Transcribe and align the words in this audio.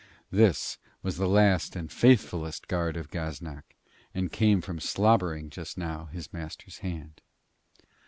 This 0.31 0.79
was 1.03 1.17
the 1.17 1.29
last 1.29 1.75
and 1.75 1.91
faithfullest 1.91 2.67
guard 2.67 2.97
of 2.97 3.11
Gaznak, 3.11 3.75
and 4.15 4.31
came 4.31 4.59
from 4.59 4.79
slobbering 4.79 5.51
just 5.51 5.77
now 5.77 6.05
his 6.05 6.33
master's 6.33 6.79
hand. 6.79 7.21